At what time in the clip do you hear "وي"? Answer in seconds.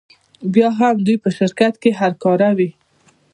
2.57-2.69